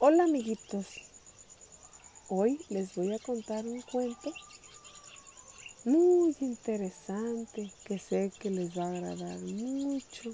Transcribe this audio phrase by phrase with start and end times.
[0.00, 0.86] Hola amiguitos,
[2.28, 4.32] hoy les voy a contar un cuento
[5.84, 10.30] muy interesante que sé que les va a agradar mucho.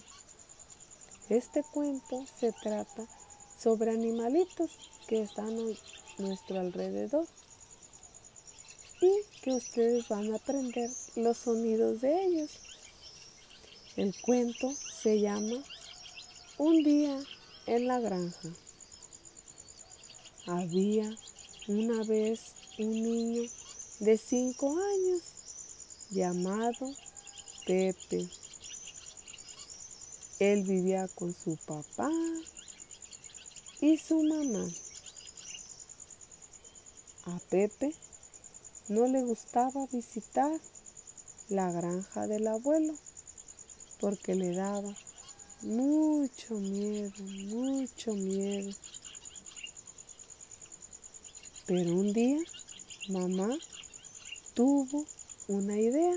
[1.28, 3.06] Este cuento se trata
[3.58, 4.70] sobre animalitos
[5.06, 7.26] que están a nuestro alrededor
[9.00, 12.69] y que ustedes van a aprender los sonidos de ellos.
[14.00, 15.62] El cuento se llama
[16.56, 17.22] Un día
[17.66, 18.48] en la granja.
[20.46, 21.14] Había
[21.68, 22.40] una vez
[22.78, 23.42] un niño
[23.98, 25.20] de cinco años
[26.08, 26.94] llamado
[27.66, 28.26] Pepe.
[30.38, 32.10] Él vivía con su papá
[33.82, 34.66] y su mamá.
[37.24, 37.94] A Pepe
[38.88, 40.58] no le gustaba visitar
[41.50, 42.94] la granja del abuelo
[44.00, 44.94] porque le daba
[45.62, 48.70] mucho miedo, mucho miedo.
[51.66, 52.38] Pero un día
[53.10, 53.56] mamá
[54.54, 55.04] tuvo
[55.48, 56.16] una idea.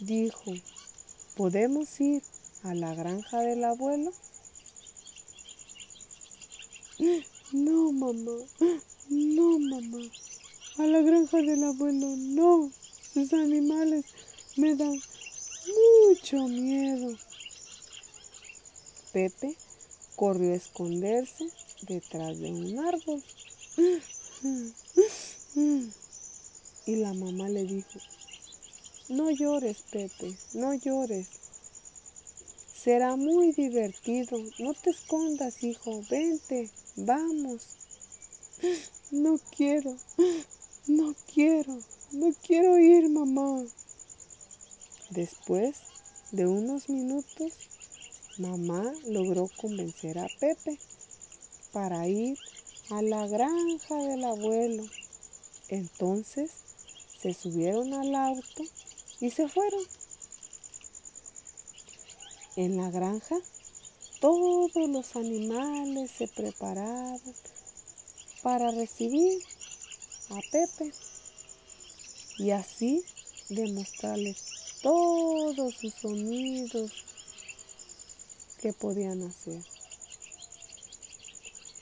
[0.00, 0.52] Dijo,
[1.36, 2.22] ¿podemos ir
[2.62, 4.12] a la granja del abuelo?
[7.52, 8.32] No, mamá,
[9.08, 10.02] no, mamá,
[10.78, 12.70] a la granja del abuelo no,
[13.12, 14.04] sus animales
[14.56, 14.98] me dan
[15.66, 17.16] mucho miedo.
[19.12, 19.56] Pepe
[20.16, 21.48] corrió a esconderse
[21.82, 23.22] detrás de un árbol.
[26.86, 27.98] Y la mamá le dijo,
[29.08, 31.28] no llores, Pepe, no llores.
[32.86, 34.38] Será muy divertido.
[34.58, 36.02] No te escondas, hijo.
[36.08, 37.62] Vente, vamos.
[39.10, 39.96] No quiero,
[40.86, 41.78] no quiero,
[42.12, 43.64] no quiero ir, mamá.
[45.10, 45.76] Después
[46.32, 47.52] de unos minutos,
[48.38, 50.80] mamá logró convencer a Pepe
[51.72, 52.36] para ir
[52.90, 54.84] a la granja del abuelo.
[55.68, 56.50] Entonces
[57.20, 58.64] se subieron al auto
[59.20, 59.82] y se fueron.
[62.56, 63.36] En la granja
[64.20, 67.20] todos los animales se preparaban
[68.42, 69.40] para recibir
[70.30, 70.92] a Pepe
[72.38, 73.04] y así
[73.50, 76.92] demostrarles todos sus sonidos
[78.60, 79.60] que podían hacer.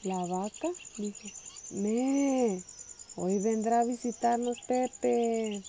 [0.05, 1.29] La vaca dijo,
[1.73, 2.63] me,
[3.17, 5.63] hoy vendrá a visitarnos Pepe.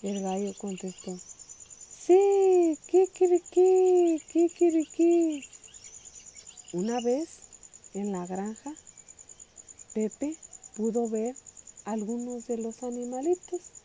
[0.00, 5.44] El gallo contestó, sí, kikiriki, kikiriki.
[6.72, 7.28] Una vez
[7.92, 8.72] en la granja,
[9.92, 10.34] Pepe
[10.78, 11.36] pudo ver
[11.84, 13.83] algunos de los animalitos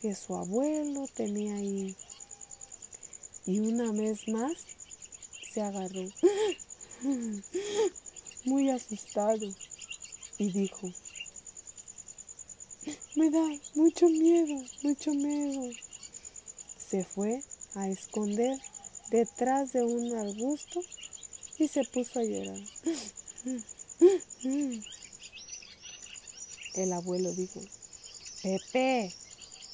[0.00, 1.96] que su abuelo tenía ahí.
[3.46, 4.52] Y una vez más
[5.52, 6.04] se agarró
[8.44, 9.48] muy asustado
[10.38, 10.92] y dijo,
[13.16, 13.42] me da
[13.74, 15.70] mucho miedo, mucho miedo.
[16.88, 17.42] Se fue
[17.74, 18.58] a esconder
[19.10, 20.80] detrás de un arbusto
[21.58, 22.60] y se puso a llorar.
[26.74, 27.60] El abuelo dijo,
[28.42, 29.12] Pepe,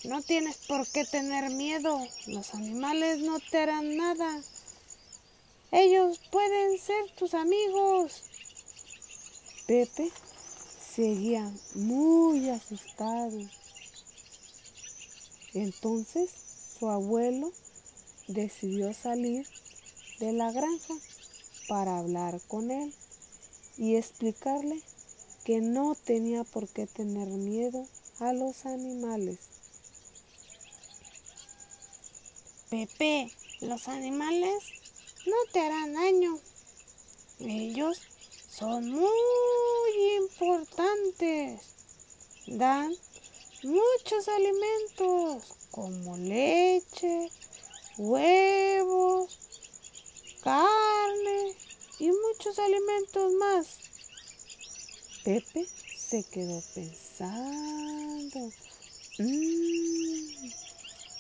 [0.05, 1.99] no tienes por qué tener miedo.
[2.27, 4.43] Los animales no te harán nada.
[5.73, 8.23] Ellos pueden ser tus amigos.
[9.67, 10.11] Pepe
[10.95, 13.39] seguía muy asustado.
[15.55, 16.31] Entonces
[16.79, 17.53] su abuelo
[18.29, 19.47] decidió salir
[20.21, 20.95] de la granja
[21.67, 22.95] para hablar con él
[23.77, 24.83] y explicarle
[25.45, 27.87] que no tenía por qué tener miedo
[28.21, 29.54] a los animales.
[32.75, 33.31] Pepe,
[33.61, 34.65] los animales
[35.27, 36.41] no te harán daño.
[37.39, 38.01] Ellos
[38.51, 41.61] son muy importantes.
[42.49, 42.93] Dan
[43.63, 47.31] muchos alimentos como leche,
[47.97, 49.39] huevos,
[50.43, 51.55] carne
[52.01, 53.79] y muchos alimentos más.
[55.23, 55.65] Pepe
[55.97, 58.51] se quedó pensando.
[59.21, 60.51] Mm,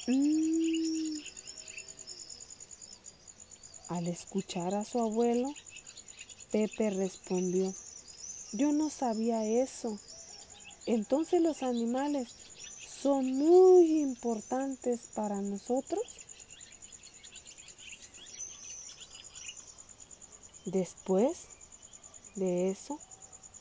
[0.08, 1.13] mm.
[3.88, 5.52] Al escuchar a su abuelo,
[6.50, 7.74] Pepe respondió,
[8.52, 9.98] yo no sabía eso.
[10.86, 12.28] Entonces los animales
[13.02, 16.02] son muy importantes para nosotros.
[20.64, 21.36] Después
[22.36, 22.98] de eso,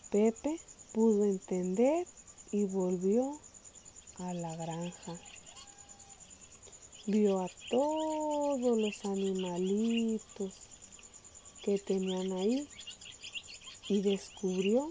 [0.10, 0.60] Pepe
[0.94, 2.08] pudo entender
[2.52, 3.38] y volvió
[4.20, 5.20] a la granja.
[7.06, 10.54] Vio a todos los animalitos
[11.64, 12.68] que tenían ahí
[13.90, 14.90] y descubrió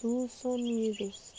[0.00, 1.32] sus sonidos.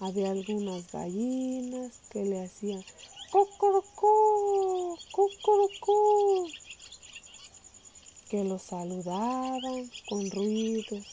[0.00, 2.84] Había algunas gallinas que le hacían
[3.30, 6.46] cocorocó, cocorocó,
[8.28, 11.04] que lo saludaban con ruidos.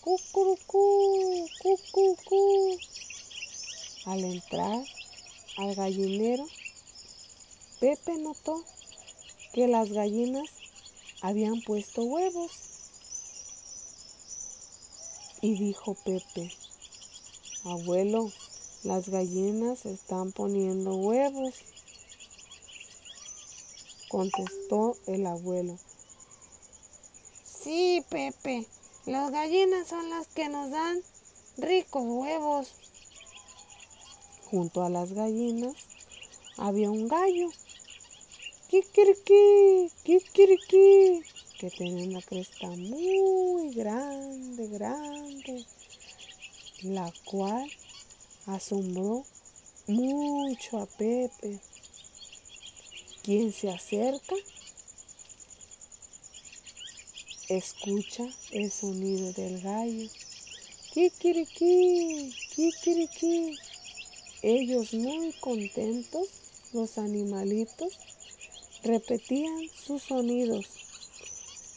[0.00, 2.78] Cucurucú, cucucú.
[4.06, 4.84] Al entrar
[5.56, 6.46] al gallinero,
[7.80, 8.64] Pepe notó
[9.52, 10.48] que las gallinas
[11.20, 12.50] habían puesto huevos.
[15.40, 16.52] Y dijo Pepe,
[17.64, 18.30] abuelo,
[18.84, 21.54] las gallinas están poniendo huevos.
[24.08, 25.78] Contestó el abuelo.
[27.44, 28.66] Sí, Pepe,
[29.06, 31.02] las gallinas son las que nos dan
[31.56, 32.68] ricos huevos.
[34.52, 35.74] Junto a las gallinas
[36.58, 37.48] había un gallo.
[38.68, 41.22] Kikiriki, kikiriki,
[41.58, 45.64] que tenía una cresta muy grande, grande,
[46.82, 47.66] la cual
[48.44, 49.24] asombró
[49.86, 51.58] mucho a Pepe,
[53.22, 54.36] quien se acerca,
[57.48, 60.10] escucha el sonido del gallo.
[60.92, 63.71] Kikiriki, kikiriki.
[64.42, 66.26] Ellos muy contentos,
[66.72, 67.96] los animalitos,
[68.82, 70.66] repetían sus sonidos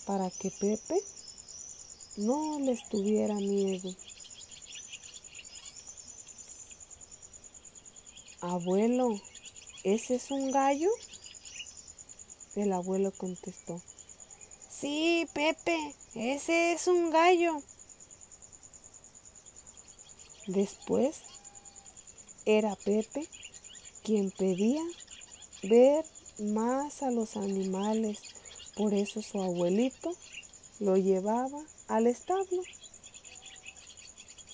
[0.07, 0.99] para que Pepe
[2.17, 3.95] no les tuviera miedo.
[8.41, 9.21] Abuelo,
[9.83, 10.89] ¿ese es un gallo?
[12.55, 13.79] El abuelo contestó.
[14.71, 17.61] Sí, Pepe, ese es un gallo.
[20.47, 21.21] Después
[22.45, 23.27] era Pepe
[24.03, 24.83] quien pedía
[25.63, 26.05] ver
[26.39, 28.19] más a los animales,
[28.75, 30.11] por eso su abuelito
[30.79, 32.61] lo llevaba al establo.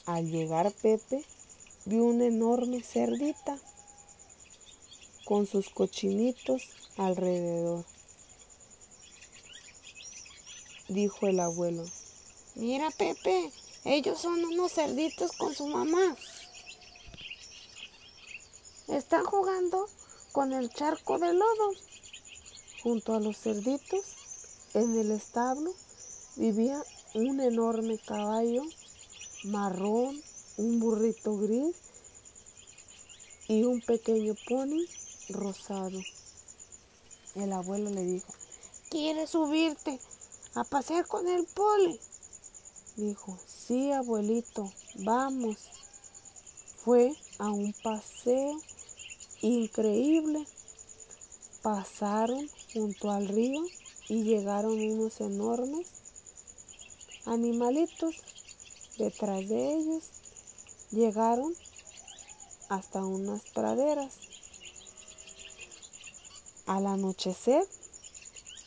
[0.06, 1.24] Al llegar Pepe
[1.86, 3.58] vio una enorme cerdita
[5.26, 6.64] con sus cochinitos
[6.98, 7.86] alrededor.
[10.88, 11.86] Dijo el abuelo.
[12.56, 13.50] Mira, Pepe,
[13.86, 16.18] ellos son unos cerditos con su mamá.
[18.92, 19.88] Están jugando
[20.34, 21.72] con el charco de lodo.
[22.84, 24.04] Junto a los cerditos,
[24.74, 25.74] en el establo,
[26.36, 26.84] vivía
[27.14, 28.64] un enorme caballo
[29.46, 30.22] marrón,
[30.58, 31.78] un burrito gris
[33.48, 34.86] y un pequeño pony
[35.30, 36.02] rosado.
[37.36, 38.34] El abuelo le dijo,
[38.90, 40.02] ¿quieres subirte
[40.54, 41.98] a pasear con el poli?
[42.98, 45.70] Dijo, sí, abuelito, vamos.
[46.84, 48.60] Fue a un paseo
[49.42, 50.46] increíble.
[51.62, 53.62] Pasaron junto al río
[54.10, 55.88] y llegaron unos enormes
[57.26, 58.16] animalitos.
[58.98, 60.04] Detrás de ellos
[60.92, 61.54] llegaron
[62.70, 64.14] hasta unas praderas.
[66.66, 67.68] Al anochecer,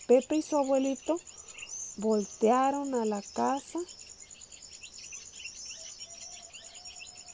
[0.07, 1.19] Pepe y su abuelito
[1.97, 3.79] voltearon a la casa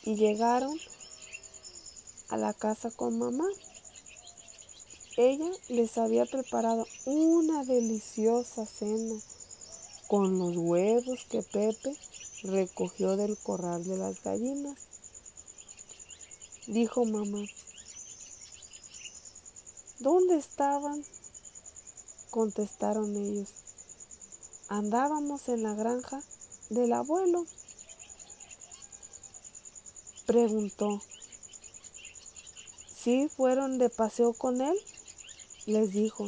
[0.02, 0.78] y llegaron
[2.30, 3.48] a la casa con mamá.
[5.16, 9.20] Ella les había preparado una deliciosa cena
[10.08, 11.96] con los huevos que Pepe
[12.44, 14.78] recogió del corral de las gallinas.
[16.66, 17.44] Dijo mamá,
[19.98, 21.04] ¿dónde estaban?
[22.30, 23.48] Contestaron ellos,
[24.68, 26.22] andábamos en la granja
[26.70, 27.44] del abuelo.
[30.26, 31.00] Preguntó,
[33.02, 34.76] ¿sí fueron de paseo con él?
[35.66, 36.26] Les dijo,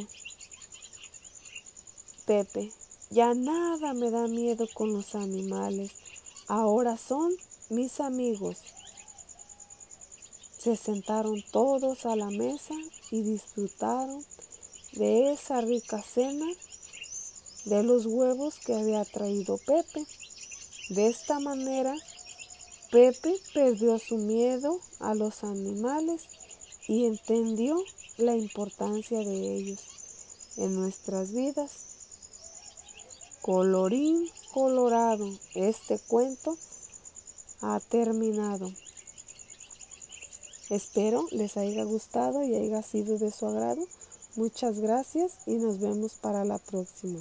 [2.25, 2.71] Pepe,
[3.11, 5.91] ya nada me da miedo con los animales,
[6.47, 7.31] ahora son
[7.69, 8.57] mis amigos.
[10.57, 12.73] Se sentaron todos a la mesa
[13.11, 14.25] y disfrutaron
[14.93, 16.47] de esa rica cena
[17.65, 20.05] de los huevos que había traído Pepe.
[20.89, 21.93] De esta manera,
[22.91, 26.23] Pepe perdió su miedo a los animales
[26.87, 27.81] y entendió
[28.17, 29.79] la importancia de ellos
[30.57, 31.71] en nuestras vidas.
[33.41, 36.57] Colorín colorado, este cuento
[37.61, 38.71] ha terminado.
[40.69, 43.85] Espero les haya gustado y haya sido de su agrado.
[44.35, 47.19] Muchas gracias y nos vemos para la próxima.